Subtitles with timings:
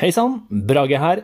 [0.00, 1.18] Hei sann, Brage her.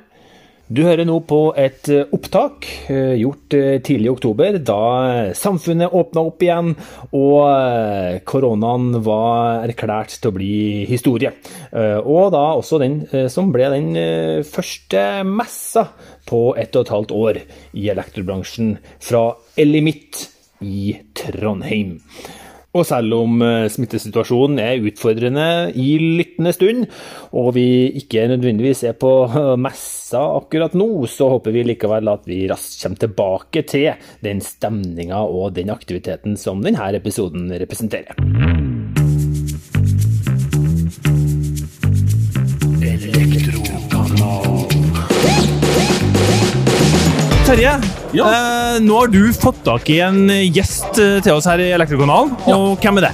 [0.69, 5.95] Du hører nå på et eh, opptak eh, gjort eh, tidlig i oktober, da samfunnet
[5.97, 6.75] åpna opp igjen
[7.17, 10.61] og koronaen var erklært til å bli
[10.93, 11.33] historie.
[11.73, 13.01] Og da også den
[13.33, 13.89] som ble den
[14.45, 15.89] første messa
[16.29, 17.45] på ett og et halvt år
[17.81, 20.27] i elektrobransjen fra Elimitt
[20.61, 21.97] i Trondheim.
[22.77, 25.47] Og selv om eh, smittesituasjonen er utfordrende
[25.81, 26.85] i lyttende stund,
[27.37, 27.67] og vi
[28.03, 32.85] ikke nødvendigvis er på eh, messa akkurat nå, så håper vi likevel at vi raskt
[32.85, 33.89] kommer tilbake til
[34.25, 38.66] den stemninga og den aktiviteten som denne episoden representerer.
[47.47, 47.77] Terje,
[48.11, 48.25] ja.
[48.27, 52.33] eh, nå har du fått tak i en gjest eh, til oss her i Elektrokanalen.
[52.43, 52.57] Ja.
[52.57, 53.13] Og hvem er det?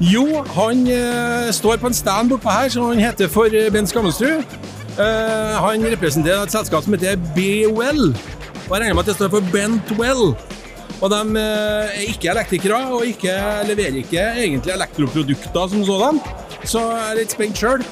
[0.00, 3.92] Jo, han eh, står på en stand bortpå her, så han heter for eh, Bent
[3.92, 4.56] Skammelsrud.
[4.96, 8.02] Eh, han representerer et selskap som heter BOL.
[8.14, 10.24] Og jeg regner med at det står for Bentwell.
[11.04, 13.36] Og de eh, er ikke elektrikere, og ikke,
[13.68, 16.24] leverer ikke egentlig elektroprodukter som sådan.
[16.64, 17.84] Så jeg er litt spent sjøl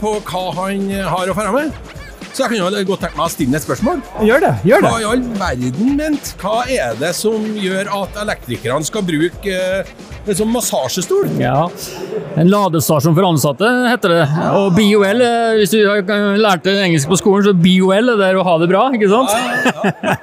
[0.00, 1.91] på hva han har å fare med.
[2.32, 3.98] Så jeg kan jo godt tenke meg å stille et spørsmål.
[4.24, 4.90] Gjør det, gjør det.
[4.94, 6.30] Hva i all verden, ment?
[6.40, 9.90] Hva er det som gjør at elektrikerne skal bruke eh,
[10.22, 11.28] en sånn massasjestol?
[11.42, 11.66] Ja,
[12.40, 14.22] En ladestasjon for ansatte heter det.
[14.56, 15.82] Og BOL, eh, hvis du
[16.40, 19.36] lærte engelsk på skolen, så BOL er å ha det bra, ikke sant?
[19.36, 20.16] Ja, ja.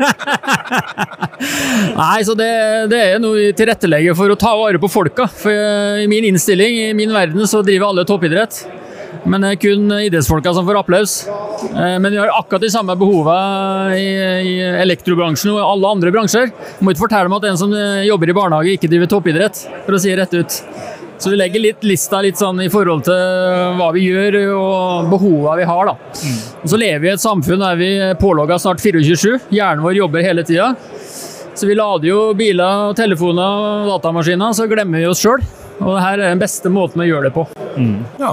[1.99, 2.49] Nei, så det,
[2.89, 5.30] det er noe vi tilrettelegger for å ta vare på folka.
[5.30, 8.63] For eh, i min innstilling, i min verden, så driver alle toppidrett.
[9.28, 11.16] Men det er kun idrettsfolka som får applaus.
[11.28, 14.08] Eh, men vi har akkurat de samme behovene i,
[14.48, 14.53] i
[14.84, 16.53] elektrobransjen og alle andre bransjer.
[16.80, 19.66] Vi må ikke fortelle meg at en som eh, jobber i barnehage, ikke driver toppidrett,
[19.86, 20.59] for å si det rett ut.
[21.20, 25.58] Så vi legger litt lista litt sånn i forhold til hva vi gjør og behovene
[25.59, 25.89] vi har.
[25.92, 25.95] da.
[26.23, 26.38] Mm.
[26.64, 29.50] Og så lever vi i et samfunn der vi er pålogga snart 24-7.
[29.52, 30.72] Hjernen vår jobber hele tida.
[31.59, 35.43] Så vi lader jo biler, telefoner og datamaskiner, så glemmer vi oss sjøl.
[35.82, 37.43] Og det her er den beste måten å gjøre det på.
[37.76, 37.98] Mm.
[38.22, 38.32] Ja.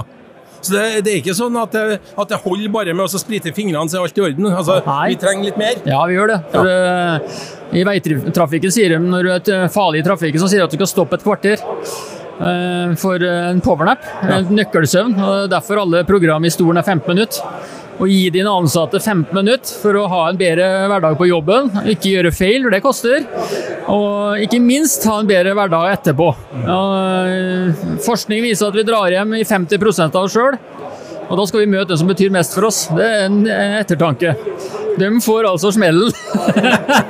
[0.61, 3.53] Så det, det, er ikke sånn at det, at det holder bare med å sprite
[3.55, 4.49] fingrene, så er alt i orden.
[4.51, 5.81] Altså, vi trenger litt mer.
[5.87, 6.39] Ja, vi gjør det.
[6.53, 7.17] For, ja.
[7.21, 10.69] uh, I veitrafikken sier de når du er eh, farlig i trafikken, så sier de
[10.69, 11.63] at du skal stoppe et kvarter.
[12.37, 14.37] Uh, for en powernap, ja.
[14.37, 15.17] en nøkkelsøvn.
[15.17, 19.79] og Derfor alle program i stolen er 15 minutter og gi dine ansatte 15 minutter
[19.81, 21.71] for å ha en bedre hverdag på jobben.
[21.89, 23.25] Ikke gjøre feil, for det koster.
[23.89, 26.27] Og ikke minst ha en bedre hverdag etterpå.
[26.61, 26.79] Ja,
[28.05, 30.59] forskning viser at vi drar hjem i 50 av oss sjøl.
[31.27, 32.85] Og da skal vi møte det som betyr mest for oss.
[32.93, 33.41] Det er en
[33.81, 34.35] ettertanke.
[34.97, 36.13] De får altså smellen.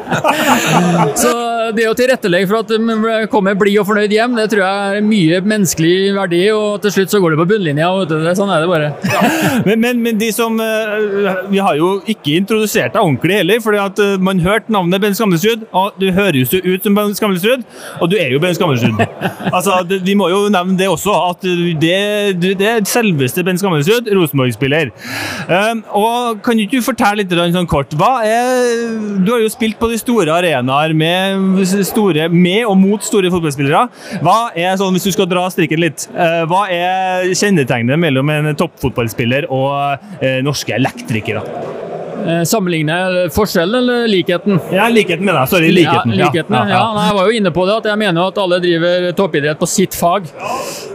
[1.22, 1.34] så
[1.76, 5.06] det å tilrettelegge for at de kommer blid og fornøyd hjem, det tror jeg er
[5.08, 7.90] mye menneskelig verdi, og til slutt så går det på bunnlinja.
[7.92, 8.92] og Sånn er det bare.
[9.68, 13.82] men, men, men, de som eh, Vi har jo ikke introdusert deg ordentlig heller, fordi
[13.84, 17.66] at eh, man hørte navnet Ben Skamlesrud, og du høres jo ut som Ben Skamlesrud,
[18.02, 19.02] og du er jo Ben Skamlesrud.
[19.56, 21.48] altså, vi må jo nevne det også, at
[21.82, 21.98] det,
[22.44, 24.94] det er selveste Ben Skamlesrud, Rosenborg-spiller.
[25.48, 29.78] Um, og Kan ikke du fortelle litt sånn kort, hva er, du har jo spilt
[29.80, 33.88] på de store arenaer med store, med og mot store fotballspillere.
[34.26, 38.56] Hva er sånn, Hvis du skal dra strikken litt, eh, hva er kjennetegnet mellom en
[38.58, 41.44] toppfotballspiller og eh, norske elektrikere?
[42.28, 44.60] Eh, sammenligne forskjellen eller likheten?
[44.74, 45.52] Ja, likheten mener jeg.
[45.54, 46.16] Sorry, likheten.
[46.16, 46.82] Ja, likheten ja, ja.
[46.82, 49.70] ja, Jeg var jo inne på det, at jeg mener at alle driver toppidrett på
[49.70, 50.28] sitt fag.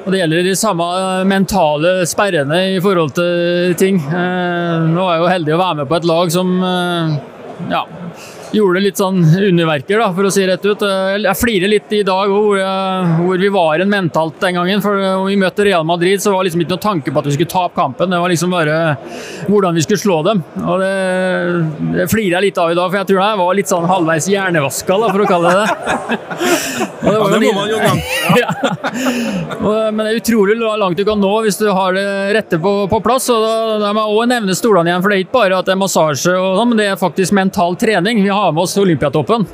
[0.02, 0.88] Og Det gjelder de samme
[1.30, 4.02] mentale sperrene i forhold til ting.
[4.02, 6.56] Nå er jeg jo heldig å være med på et lag som
[7.70, 7.84] ja,
[8.52, 10.84] gjorde litt sånn underverker, da, for å si rett ut.
[10.84, 12.60] Jeg flirer litt i dag hvor,
[13.22, 14.82] hvor, vi var en mentalt den gangen.
[14.84, 17.30] for Når vi møtte Real Madrid, så var det liksom ikke noen tanke på at
[17.30, 18.12] vi skulle tape kampen.
[18.12, 18.78] Det var liksom bare
[19.48, 20.42] hvordan vi skulle slå dem.
[20.62, 20.92] Og det,
[21.96, 24.28] det flirer jeg litt av i dag, for jeg tror jeg var litt sånn halvveis
[24.32, 26.18] hjernevaska, da, for å kalle det det.
[27.00, 28.00] det, ja, det må man jo gang.
[28.42, 28.50] ja.
[29.90, 33.00] Men det er utrolig langt du kan nå hvis du har det rette på, på
[33.04, 33.28] plass.
[33.32, 35.68] og da, da må jeg også nevne stolene igjen, for det er ikke bare at
[35.68, 38.22] det er massasje, og sånn, men det er faktisk mental trening.
[38.24, 39.46] Vi har ha med oss Olympiatoppen.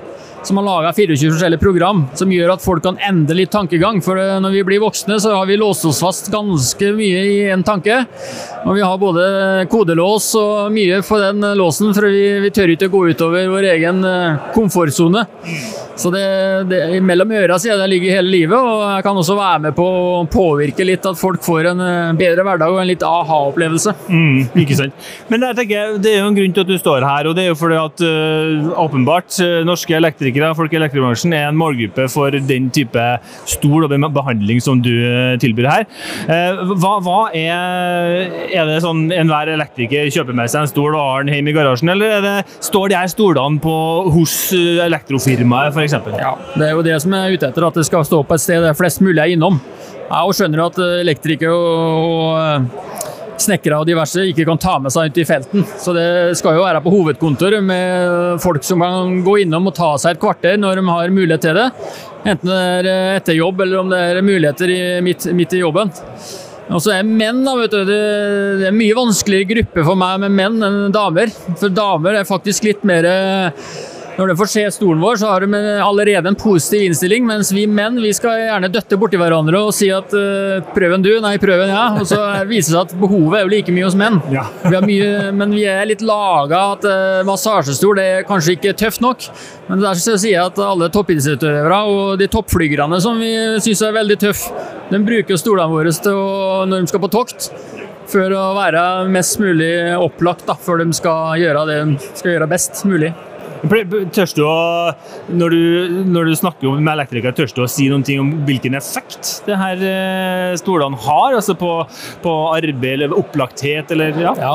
[0.46, 3.98] Som har laga 24 forskjellige program som gjør at folk kan endre litt tankegang.
[4.04, 7.40] For eh, når vi blir voksne, så har vi låst oss fast ganske mye i
[7.52, 8.04] en tanke.
[8.64, 9.26] Og vi har både
[9.72, 14.00] kodelås og mye for den låsen, for vi, vi tør ikke gå utover vår egen
[14.06, 15.26] eh, komfortsone.
[15.98, 16.24] Så det,
[16.70, 20.24] det, Mellom øra det ligger hele livet, og jeg kan også være med på å
[20.30, 23.94] påvirke litt at folk får en eh, bedre hverdag og en litt aha-opplevelse.
[24.06, 25.08] Mm, ikke sant.
[25.32, 27.50] Men jeg det er jo en grunn til at du står her, og det er
[27.50, 32.34] jo fordi at uh, åpenbart uh, norske elektrikere, folk i elektrobransjen, er en målgruppe for
[32.34, 33.06] den type
[33.48, 34.92] stol og behandling som du
[35.42, 35.86] tilbyr her.
[36.78, 41.26] Hva, hva, er Er det sånn enhver elektriker kjøper med seg en stol og har
[41.26, 42.34] den hjemme i garasjen, eller det,
[42.64, 43.74] står de her stolene på,
[44.14, 46.20] hos elektrofirmaet f.eks.?
[46.20, 48.44] Ja, det er jo det som er ute etter, at det skal stå på et
[48.44, 49.60] sted der flest mulig er innom.
[50.08, 52.98] Jeg skjønner at elektrikere og, og
[53.42, 55.64] snekkere og diverse ikke kan ta med seg ut i felten.
[55.78, 56.08] Så det
[56.40, 60.22] skal jo være på hovedkontor med folk som kan gå innom og ta seg et
[60.22, 61.68] kvarter når de har mulighet til det.
[62.24, 62.58] Enten det
[62.92, 64.74] er etter jobb eller om det er muligheter
[65.04, 65.92] midt, midt i jobben.
[66.68, 67.78] Og så er menn, da, vet du.
[67.88, 68.00] Det,
[68.60, 71.32] er en mye vanskeligere gruppe for meg med menn enn damer.
[71.56, 73.08] For damer er faktisk litt mer
[74.18, 77.68] når de får se stolen vår, så har de allerede en positiv innstilling, mens vi
[77.70, 81.70] menn vi skal gjerne døtte borti hverandre og si at uh, 'prøven du', nei, prøven
[81.70, 81.84] ja.
[82.00, 82.18] Og så
[82.48, 84.18] viser det seg at behovet er jo like mye hos menn.
[84.34, 84.48] Ja.
[84.64, 89.04] vi mye, men vi er litt laga at uh, massasjestol det er kanskje ikke tøft
[89.04, 89.28] nok.
[89.68, 93.30] Men der sier jeg at alle toppidrettsutøvere og de toppflygerne som vi
[93.62, 97.52] syns er veldig tøffe, de bruker stolene våre å, når de skal på tokt
[98.08, 98.82] for å være
[99.12, 103.12] mest mulig opplagt da, før de skal gjøre det de skal gjøre best mulig.
[104.14, 104.92] Tørs du å,
[105.34, 105.62] når du,
[106.06, 109.58] når du snakker med elektrikere, tørs du å si noen ting om hvilken effekt det
[109.58, 111.36] her eh, stolene har?
[111.38, 111.72] Altså på,
[112.22, 114.34] på arbeid eller opplagthet eller ja.
[114.38, 114.54] ja.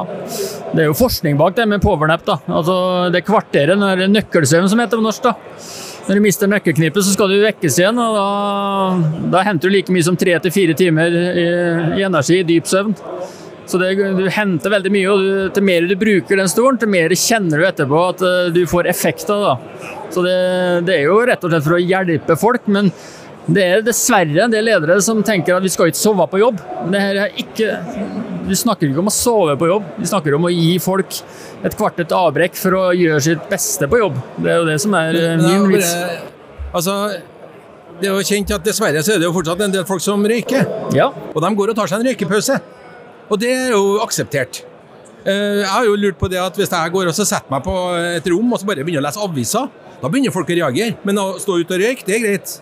[0.72, 2.24] Det er jo forskning bak det med powernap.
[2.28, 2.40] da.
[2.48, 2.78] Altså
[3.14, 5.28] Det kvarteret, når nøkkelsøvn som heter på norsk.
[5.28, 5.36] da.
[6.04, 8.00] Når du mister nøkkelknippet, så skal du vekkes igjen.
[8.00, 11.48] og Da, da henter du like mye som tre til fire timer i,
[12.00, 12.96] i energi i dyp søvn.
[13.66, 16.92] Så det, du henter veldig mye, og du, til mer du bruker den stolen, til
[16.92, 19.44] mer kjenner du etterpå at uh, du får effekter.
[19.46, 19.92] Da.
[20.14, 20.38] Så det,
[20.90, 22.92] det, er jo rett og slett for å hjelpe folk, men
[23.44, 26.62] det er dessverre en del ledere som tenker at vi skal ikke sove på jobb.
[26.84, 27.72] Men det her er ikke,
[28.48, 31.20] vi snakker ikke om å sove på jobb, vi snakker om å gi folk
[31.64, 34.20] et kvartet avbrekk for å gjøre sitt beste på jobb.
[34.40, 35.96] Det er jo det som er uh, min vits.
[36.74, 37.00] Altså,
[38.00, 40.24] det er jo kjent at dessverre så er det jo fortsatt en del folk som
[40.28, 40.68] røyker.
[40.96, 41.12] Ja.
[41.32, 42.60] Og de går og tar seg en røykepause.
[43.32, 44.64] Og det er jo akseptert.
[45.24, 47.74] Eh, jeg har jo lurt på det at Hvis jeg går og setter meg på
[47.96, 49.70] et rom og så bare begynner å lese aviser,
[50.02, 50.98] da begynner folk å reagere.
[51.08, 52.58] Men å stå ute og røyke, det er greit.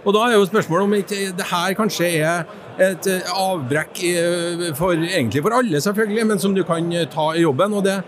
[0.00, 4.02] Og da er jo spørsmålet om ikke det her kanskje er et eh, avbrekk
[4.78, 7.78] for, egentlig for alle, selvfølgelig, men som du kan eh, ta i jobben.
[7.78, 8.00] og det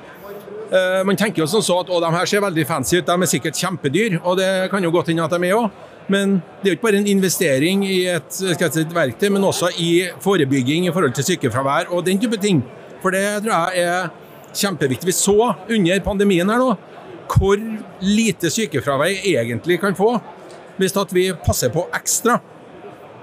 [1.05, 3.29] man tenker jo sånn så at å, de her ser veldig fancy ut, de er
[3.29, 5.67] sikkert kjempedyr, og det kan jo godt hende at de er òg.
[6.11, 9.71] Men det er jo ikke bare en investering i et, si, et, verktøy, men også
[9.79, 12.63] i forebygging i forhold til sykefravær og den type ting.
[13.03, 14.11] For det tror jeg er
[14.53, 15.09] kjempeviktig.
[15.09, 16.73] Vi så under pandemien her nå
[17.33, 17.57] hvor
[18.05, 20.17] lite sykefravær egentlig kan få
[20.77, 22.39] hvis at vi passer på ekstra.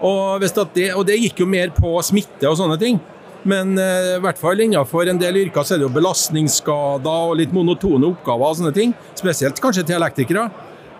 [0.05, 0.41] Og,
[0.73, 2.99] det, og det gikk jo mer på smitte og sånne ting.
[3.47, 7.37] Men uh, i hvert fall innenfor en del yrker så er det jo belastningsskader og
[7.39, 8.95] litt monotone oppgaver og sånne ting.
[9.19, 10.47] Spesielt kanskje til elektrikere.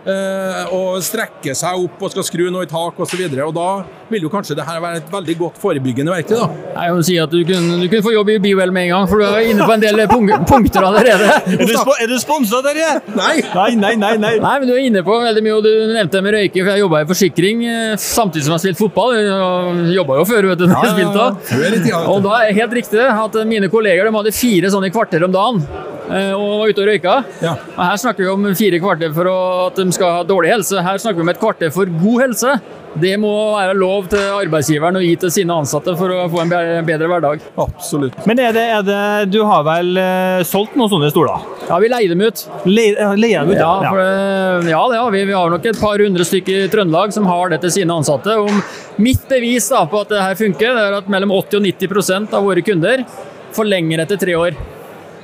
[0.07, 3.19] Eh, og strekke seg opp og skal skru noe i tak osv.
[3.35, 3.65] Da
[4.09, 6.37] vil jo kanskje dette være et veldig godt forebyggende verktøy.
[6.39, 6.47] da.
[6.79, 9.09] Jeg vil si at Du kunne, du kunne få jobb i Biwell med en gang,
[9.11, 9.99] for du er inne på en del
[10.53, 11.27] punkter allerede.
[11.51, 12.93] er du, sp du sponsa, Terje?
[13.19, 13.35] Nei.
[13.53, 14.33] Nei, nei, nei, nei.
[14.39, 16.85] Nei, men Du er inne på veldig mye, og du nevnte med røyking, for jeg
[16.85, 19.15] jobba i forsikring eh, samtidig som jeg spilte fotball.
[19.19, 20.67] Jeg jobba jo før, vet du.
[20.71, 22.01] Ja, ja, ja.
[22.07, 25.35] Og da er det helt riktig at mine kolleger de hadde fire sånne kvarter om
[25.35, 25.63] dagen.
[26.09, 27.15] Eh, og var ute og røyka.
[27.43, 27.53] Ja.
[27.75, 30.81] Og her snakker vi om fire kvarter for at de skal ha dårlig helse.
[30.81, 32.59] Her snakker vi om et kvarter for god helse.
[32.99, 36.49] Det må være lov til arbeidsgiveren å gi til sine ansatte for å få en
[36.87, 37.43] bedre hverdag.
[37.61, 38.17] Absolutt.
[38.25, 41.45] Men er det, er det, du har vel uh, solgt noen sånne stoler?
[41.67, 42.41] Ja, vi leier dem ut.
[42.65, 43.69] Leier dem ut, ja.
[43.85, 45.21] Ja, det, ja, det har vi.
[45.29, 48.39] Vi har nok et par hundre stykker i Trøndelag som har det til sine ansatte.
[48.41, 48.57] Om
[49.05, 52.37] mitt bevis da, på at det her funker, det er at mellom 80 og 90%
[52.41, 53.05] av våre kunder
[53.53, 54.57] forlenger etter tre år.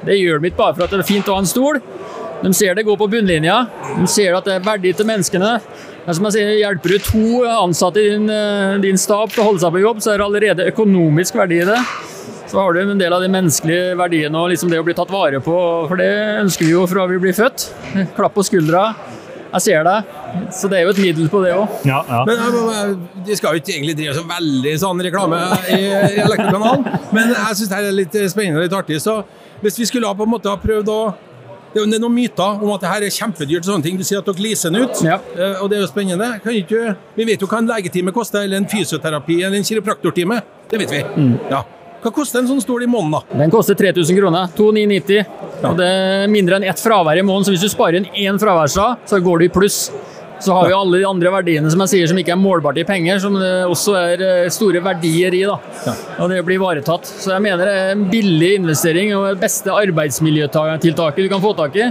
[0.06, 1.82] Det gjør de ikke bare for at det er fint å ha en stol.
[2.44, 3.62] De ser det går på bunnlinja.
[3.98, 5.54] De ser at det er verdi til menneskene.
[6.12, 9.64] som jeg sier, Hjelper du to ansatte i din, eh, din stab til å holde
[9.64, 11.80] seg på jobb, så er det allerede økonomisk verdi i det.
[12.46, 15.10] Så har du en del av de menneskelige verdiene og liksom det å bli tatt
[15.10, 15.88] vare på.
[15.90, 16.12] For det
[16.44, 17.72] ønsker vi jo fra vi blir født.
[18.16, 18.94] Klapp på skuldra.
[19.56, 20.04] Jeg ser deg.
[20.54, 21.68] Så det er jo et middel på det òg.
[21.88, 22.22] Ja, ja.
[22.28, 25.40] Men De skal jo ikke egentlig drive så veldig sånn reklame
[25.72, 26.86] i, i Elektrokanalen,
[27.16, 29.00] men jeg syns det er litt spennende og litt artig.
[29.02, 29.24] så
[29.62, 31.00] hvis vi skulle ha på en måte ha prøvd å
[31.76, 33.66] det er noen myter om at det her er kjempedyrt.
[33.66, 33.98] og sånne ting.
[34.00, 35.18] Du sier at dere leaser den ut, ja.
[35.36, 36.30] Eh, og det er jo spennende.
[36.48, 40.38] Ikke, vi vet jo hva en legetime koster, eller en fysioterapi eller en kiropraktortime.
[40.72, 41.02] Det vet vi.
[41.04, 41.34] Mm.
[41.52, 41.66] Ja.
[42.06, 43.40] Hva koster en sånn stol i måneden, da?
[43.42, 44.48] Den koster 3000 kroner.
[44.56, 45.20] 2990.
[45.20, 45.72] Ja.
[45.74, 48.40] Og det er mindre enn ett fravær i måneden, så hvis du sparer inn én
[48.40, 49.90] fraværsdag, så går du i pluss
[50.44, 52.86] Så har vi alle de andre verdiene som jeg sier som ikke er målbart i
[52.88, 55.44] penger, som det også er eh, store verdier i.
[55.48, 55.58] da.
[56.20, 57.08] Og det blir ivaretatt.
[57.08, 61.56] Så jeg mener det er en billig investering og det beste arbeidsmiljøtiltaket du kan få
[61.58, 61.89] tak i.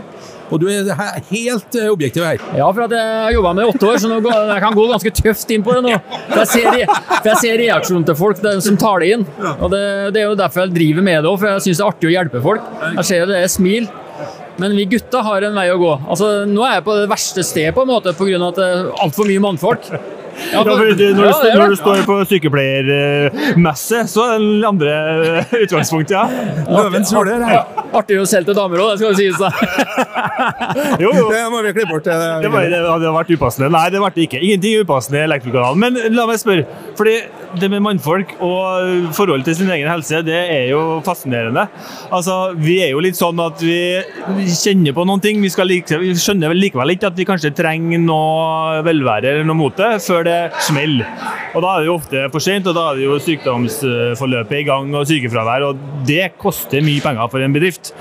[0.52, 0.90] Og du er
[1.30, 2.42] helt eh, objektiv her.
[2.54, 4.64] Ja, for at jeg har jobba med det i åtte år, så nå går, jeg
[4.66, 5.96] kan gå ganske tøft inn på det nå.
[6.28, 9.26] For jeg ser, for jeg ser reaksjonen til folk som tar det inn.
[9.56, 9.82] Og det,
[10.14, 12.10] det er jo derfor jeg driver med det òg, for jeg syns det er artig
[12.10, 12.72] å hjelpe folk.
[13.00, 13.88] Jeg ser det er smil.
[14.58, 15.94] Men vi gutta har en vei å gå.
[16.08, 18.38] Altså, nå er jeg på det verste stedet på en måte pga.
[18.48, 19.90] at det er altfor mye mannfolk.
[20.34, 24.24] Ja, Ja, for du, når, du, Ja, det er når du står på sykepleiermesse, så
[24.32, 24.94] er det andre
[25.60, 26.24] utgangspunkt, ja.
[26.66, 27.60] Løvens hule her.
[27.94, 29.38] Artig å selge til damer òg, det skal jo sies.
[31.04, 31.28] Jo, jo.
[31.30, 32.08] Det må vi klippe bort.
[32.08, 33.70] Det, Det, det, det hadde vært upassende.
[33.74, 34.40] Nei, det ble ikke.
[34.42, 35.84] Ingenting upassende i Elektrokanalen.
[35.84, 36.66] Men la meg spørre,
[36.98, 37.14] fordi
[37.60, 41.66] det med mannfolk og forhold til sin egen helse, det er jo fascinerende.
[42.14, 44.00] Altså, Vi er jo litt sånn at vi,
[44.54, 45.40] kjenner på noen ting.
[45.42, 49.58] Vi, like, vi skjønner vel likevel ikke at vi kanskje trenger noe velvære eller noe
[49.58, 51.08] mote før det smeller.
[51.54, 54.64] Og Da er det jo ofte for sent, og da er det jo sykdomsforløpet i
[54.66, 55.68] gang og sykefravær.
[55.68, 57.92] og Det koster mye penger for en bedrift.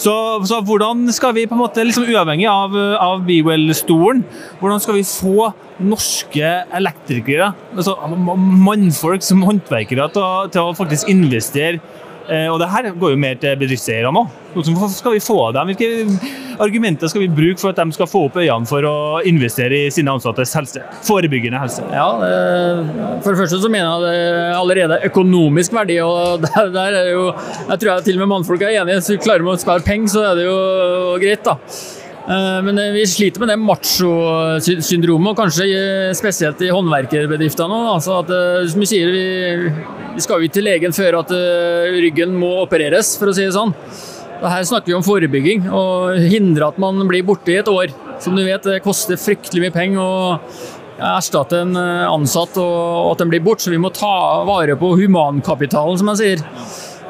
[0.00, 0.14] Så,
[0.48, 4.24] så hvordan skal vi på en måte, liksom uavhengig av, av Bewell-stolen,
[4.60, 5.52] hvordan skal vi få
[5.82, 7.96] norske elektrikere, altså
[8.36, 11.80] mannfolk som håndverkere, til, å- til å faktisk investere
[12.30, 14.20] Eh, Og det her går jo mer til bedriftseierne nå.
[14.54, 15.72] Hvordan skal vi få dem?
[15.72, 15.88] Hvilke
[16.62, 18.92] argumenter skal vi bruke for at de skal få opp øynene for å
[19.26, 20.84] investere i sine ansattes helse?
[21.02, 21.82] Forebyggende helse.
[21.90, 25.98] Ja, det- For det første så mener jeg det allerede er økonomisk verdi.
[25.98, 27.26] og der, der er jo,
[27.68, 29.00] Jeg tror jeg til og med mannfolk er enige.
[29.02, 31.42] Hvis vi Klarer med å spare penger, så er det jo greit.
[31.42, 31.56] da.
[32.28, 37.80] Eh, Men eh, vi sliter med det macho-syndromet, og kanskje eh, spesielt i håndverkerbedriftene.
[37.96, 38.32] Altså at,
[38.70, 41.32] som vi sier, vi, skal jo ikke til legen før at
[41.96, 43.74] ryggen må opereres, for å si det sånn.
[44.42, 47.94] Her snakker vi om forebygging, og hindre at man blir borte i et år.
[48.22, 50.38] Som du vet, det koster fryktelig mye penger å
[51.02, 55.98] erstatte en ansatt og at den blir borte, så vi må ta vare på humankapitalen,
[55.98, 56.44] som jeg sier.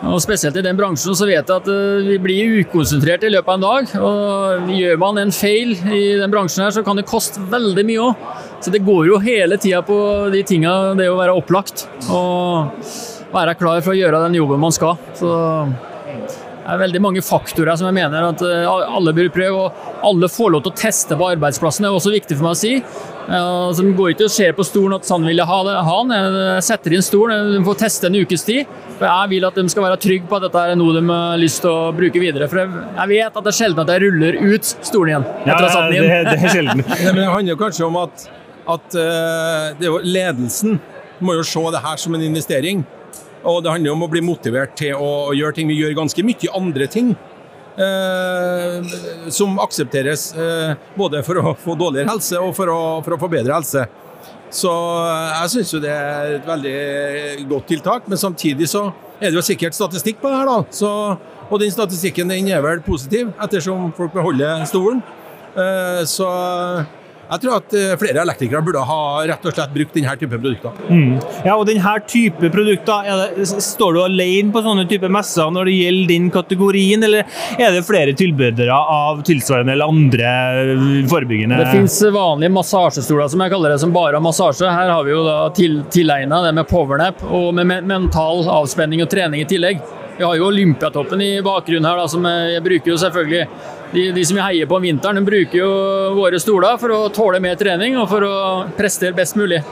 [0.02, 3.52] Og Spesielt i den bransjen så vet jeg at eh, vi blir ukonsentrert i løpet
[3.52, 3.92] av en dag.
[4.02, 8.08] og Gjør man en feil i den bransjen, her, så kan det koste veldig mye
[8.08, 8.26] òg.
[8.62, 9.96] Så det går jo hele tida på
[10.34, 12.82] de tinga, det å være opplagt og
[13.32, 14.98] være klar for å gjøre den jobben man skal.
[15.18, 15.30] Så
[16.62, 19.64] det er veldig mange faktorer som jeg mener at eh, alle bør prøve.
[19.66, 22.54] og Alle får lov til å teste på arbeidsplassen, det er også viktig for meg
[22.54, 22.76] å si.
[23.28, 25.74] Ja, så De går ikke og ser på stolen at sånn vil jeg ha, det,
[25.86, 26.12] han.
[26.12, 26.38] den.
[26.56, 28.70] Jeg setter inn stolen, de får teste en ukes tid.
[28.98, 31.40] For Jeg vil at de skal være trygge på at dette er noe de har
[31.40, 32.48] lyst til å bruke videre.
[32.50, 35.28] For jeg, vet at det er sjelden at jeg ruller ut stolen igjen.
[35.44, 36.86] Ja, etter å ha satt den det, det er sjelden.
[37.22, 38.24] Det handler kanskje om at,
[38.72, 40.80] at eh, det er jo ledelsen
[41.22, 42.82] må jo se det her som en investering.
[43.46, 45.70] Og det handler om å bli motivert til å gjøre ting.
[45.70, 47.12] Vi gjør ganske mye andre ting
[47.76, 48.94] eh,
[49.32, 53.30] som aksepteres eh, både for å få dårligere helse og for å, for å få
[53.32, 53.86] bedre helse.
[54.52, 58.86] Så eh, jeg syns jo det er et veldig godt tiltak, men samtidig så
[59.22, 60.58] er det jo sikkert statistikk på det her, da.
[60.74, 60.90] Så,
[61.48, 65.02] og den statistikken den er vel positiv, ettersom folk beholder stolen.
[65.52, 66.28] Eh, Så
[67.32, 68.98] jeg tror at eh, flere elektrikere burde ha
[69.28, 70.74] rett og slett brukt denne type produkter.
[71.46, 75.70] Ja, og denne type produkter, er det, står du alene på sånne type messer når
[75.70, 77.24] det gjelder din kategorien, eller
[77.56, 80.34] er det flere tilbydere av tilsvarende eller andre
[81.10, 84.68] forebyggende Det finnes vanlige massasjestoler som jeg kaller det, som bare har massasje.
[84.68, 89.02] Her har vi jo da til, tilegna det med powernap og med me- mental avspenning
[89.04, 89.80] og trening i tillegg.
[90.16, 93.46] Vi har jo Olympiatoppen i bakgrunnen her, da, som jeg, jeg bruker jo selvfølgelig
[93.92, 95.70] de, de som jeg heier på om vinteren, de bruker jo
[96.16, 98.36] våre stoler for å tåle mer trening og for å
[98.76, 99.62] prestere best mulig.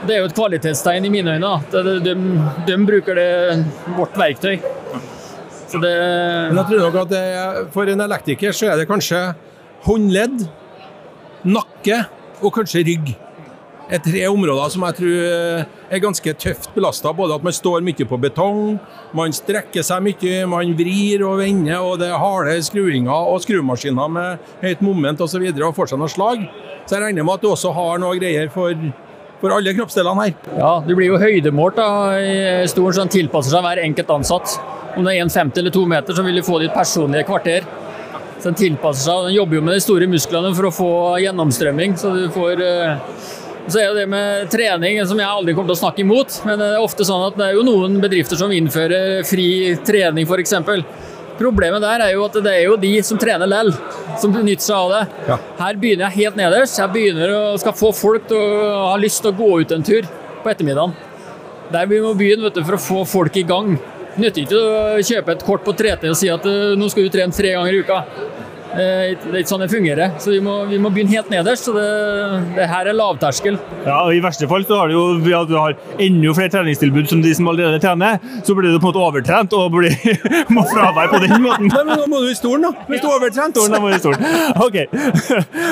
[0.00, 1.54] Det er jo et kvalitetstegn i mine øyne.
[1.60, 2.14] at de,
[2.66, 3.30] de, bruker det,
[3.98, 4.60] vårt verktøy.
[5.70, 5.92] Så det
[6.50, 7.24] Men jeg tror nok at det,
[7.74, 9.20] for en elektriker så er det kanskje
[9.84, 10.46] håndledd,
[11.44, 12.04] nakke
[12.40, 13.12] og kanskje rygg.
[13.90, 17.12] Er tre områder som jeg tror eh, er ganske tøft belasta.
[17.16, 18.78] Både at man står mye på betong,
[19.16, 24.10] man strekker seg mye, man vrir og vender, og det er harde skruinger og skrumaskiner
[24.14, 25.42] med høyt moment osv.
[25.42, 26.44] Og, og får seg noen slag.
[26.86, 28.74] Så jeg regner med at du også har noe greier for,
[29.42, 30.36] for alle kroppsdelene her.
[30.58, 34.56] Ja, du blir jo høydemålt da, i stolen, så den tilpasser seg hver enkelt ansatt.
[34.96, 37.66] Om det er 1,50 eller 2 meter, så vil du få ditt personlige kvarter.
[38.40, 41.94] Så den tilpasser seg, den jobber jo med de store musklene for å få gjennomstrømming.
[42.00, 43.14] Så du får eh,
[43.68, 46.60] så er jo det med trening som jeg aldri kommer til å snakke imot, men
[46.60, 50.56] det er ofte sånn at det er jo noen bedrifter som innfører fri trening f.eks.
[51.40, 53.70] Problemet der er jo at det er jo de som trener lell,
[54.20, 55.28] som benytter seg av det.
[55.30, 55.38] Ja.
[55.62, 56.76] Her begynner jeg helt nederst.
[56.76, 59.86] Jeg begynner å skal få folk til å ha lyst til å gå ut en
[59.86, 60.08] tur
[60.44, 60.92] på ettermiddagen.
[61.72, 63.72] Der vi må begynne du, for å få folk i gang.
[64.10, 67.06] Det nytter ikke å kjøpe et kort på 3T og si at eh, nå skal
[67.06, 68.02] du trene tre ganger i uka.
[68.70, 70.12] Eh, Det er ikke sånn det fungerer.
[70.22, 71.66] Så vi må, vi må begynne helt nederst.
[71.68, 71.86] Så det,
[72.56, 73.58] det her er lavterskel.
[73.86, 75.04] Ja, og I verste fall så har du jo
[75.40, 78.90] at du har enda flere treningstilbud som de som allerede trener, så blir du på
[78.90, 79.94] en måte overtrent og blir,
[80.54, 81.70] må fravær på den måten.
[81.72, 82.86] Nei, men nå må du i stolen, da.
[82.90, 83.56] Hvis du er overtrent.
[83.58, 84.24] Stolen da må du i stolen.
[84.60, 84.80] Ok.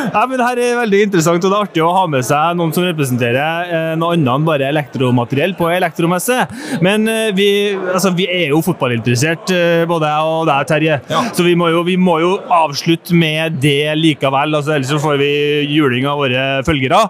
[0.09, 2.57] Ja, men det her er veldig interessant, og det er artig å ha med seg
[2.59, 6.37] noen som representerer eh, noe annet enn bare elektromateriell på elektromesse.
[6.85, 7.49] Men eh, vi,
[7.93, 10.99] altså, vi er jo fotballinteressert, eh, både jeg og deg, Terje.
[11.13, 11.23] Ja.
[11.37, 15.19] Så vi må, jo, vi må jo avslutte med det likevel, altså, ellers så får
[15.21, 15.31] vi
[15.73, 17.01] juling av våre følgere.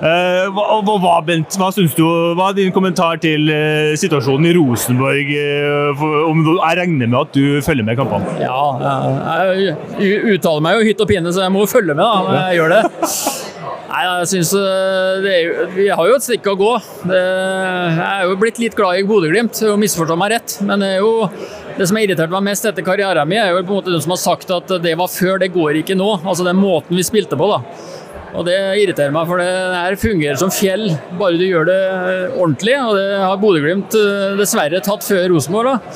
[0.00, 2.04] Uh, hva, hva, Bent, hva du,
[2.38, 5.34] hva er din kommentar til uh, situasjonen i Rosenborg?
[5.34, 8.38] Uh, om du, jeg regner med at du følger med kampene?
[8.42, 8.64] Ja,
[9.58, 12.40] jeg, jeg uttaler meg jo hytt og pine, så jeg må følge med da, når
[12.40, 12.82] jeg gjør det.
[14.00, 16.70] Nei, jeg synes eh, Vi har jo et stykke å gå.
[17.04, 20.54] Det, jeg er jo blitt litt glad i Bodø-Glimt, misforstå meg rett.
[20.64, 21.26] Men det, jo,
[21.76, 24.00] det som har irritert meg mest etter karrieren min, er jo på en måte de
[24.00, 26.08] som har sagt at det var før, det går ikke nå.
[26.22, 27.60] Altså den måten vi spilte på, da.
[28.30, 30.86] Og det irriterer meg, for det her fungerer som fjell,
[31.20, 31.80] bare du gjør det
[32.30, 32.80] ordentlig.
[32.80, 35.92] Og det har Bodø-Glimt eh, dessverre tatt før Rosenborg.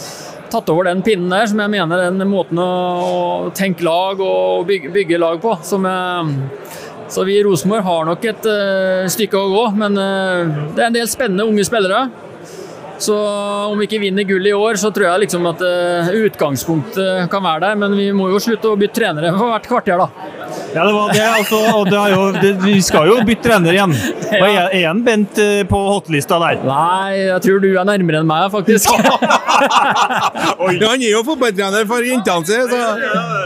[0.52, 2.70] Tatt over den pinnen der, som jeg mener den måten å,
[3.48, 5.56] å tenke lag og bygge, bygge lag på.
[5.64, 6.50] Som jeg,
[7.14, 10.88] så vi i Rosenborg har nok et uh, stykke å gå, men uh, det er
[10.88, 12.08] en del spennende unge spillere.
[13.04, 13.14] Så
[13.70, 17.44] om vi ikke vinner gull i år, så tror jeg liksom at uh, utgangspunktet kan
[17.44, 17.78] være der.
[17.84, 20.33] Men vi må jo slutte å bytte trenere for hvert kvarter, da.
[20.74, 21.22] Ja, det var det.
[21.22, 23.92] Altså, og det jo, det, vi skal jo bytte trener igjen.
[23.94, 26.58] Og er, er en Bent eh, på hotlista der?
[26.66, 28.90] Nei, jeg tror du er nærmere enn meg, faktisk.
[28.94, 29.14] Ja,
[30.90, 32.80] han er jo fotballtrener for jentene sine,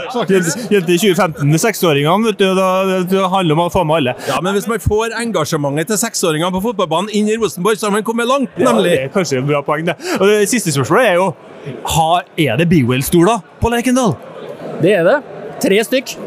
[0.09, 2.47] så Jenter i 2015, seksåringene, vet du.
[2.57, 2.69] Da,
[3.09, 4.15] det handler om å få med alle.
[4.29, 7.97] Ja, men hvis man får engasjementet til seksåringene på fotballbanen inn i Rosenborg, så har
[7.99, 9.97] man kommet langt, Ja, det er kanskje et bra poeng, det.
[10.17, 11.29] Og det siste spørsmålet er jo
[11.93, 14.17] har, Er det Bewell-stoler på Lerkendal?
[14.81, 15.19] Det er det.
[15.59, 16.17] Tre stykk.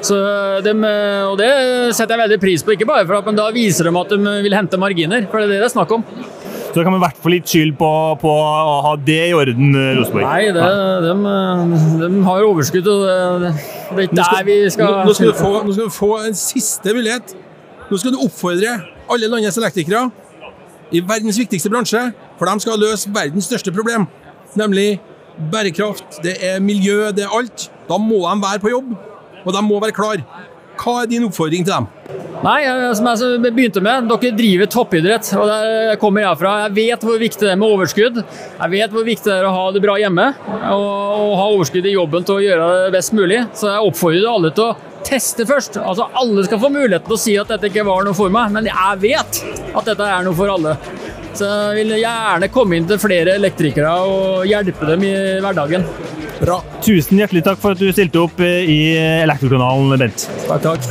[0.00, 0.16] Så
[0.64, 0.84] dem,
[1.28, 1.50] og det
[1.96, 4.36] setter jeg veldig pris på, ikke bare for at men da viser de at de
[4.46, 6.04] vil hente marginer, for det er det det er snakk om.
[6.70, 7.90] Så da kan vi i hvert fall litt skyld på,
[8.22, 10.22] på å ha det i orden, eh, Rosenborg.
[10.22, 10.68] Nei, det,
[11.02, 11.14] de,
[12.04, 13.50] de har jo overskudd, og det,
[13.90, 16.10] det er ikke der vi Nå, skal nå, skal du få, nå skal du få
[16.28, 17.34] en siste mulighet.
[17.90, 18.76] Nå skal du oppfordre
[19.10, 20.06] alle landets elektrikere
[20.94, 22.04] i verdens viktigste bransje,
[22.38, 24.06] for de skal løse verdens største problem,
[24.58, 25.00] nemlig
[25.50, 27.66] bærekraft, det er miljø, det er alt.
[27.90, 28.94] Da må de være på jobb,
[29.44, 30.24] og de må være klar.
[30.80, 31.88] Hva er din oppfordring til dem?
[32.40, 32.60] Nei,
[32.96, 36.52] som jeg begynte med, dere driver toppidrett, og der kommer jeg fra.
[36.64, 38.22] Jeg vet hvor viktig det er med overskudd.
[38.22, 40.30] Jeg vet hvor viktig det er å ha det bra hjemme,
[40.70, 43.42] og, og ha overskudd i jobben til å gjøre det best mulig.
[43.52, 45.76] Så jeg oppfordrer alle til å teste først.
[45.84, 48.52] Altså, alle skal få muligheten til å si at dette ikke var noe for meg,
[48.56, 49.42] men jeg vet
[49.76, 50.78] at dette er noe for alle.
[51.36, 55.12] Så jeg vil gjerne komme inn til flere elektrikere og hjelpe dem i
[55.44, 55.84] hverdagen.
[56.40, 56.62] Bra.
[56.80, 58.78] Tusen hjertelig takk for at du stilte opp eh, i
[59.26, 60.24] Elektrokanalen, Bent.
[60.48, 60.82] Takk, takk.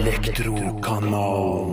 [0.00, 1.69] Elektrokanalen.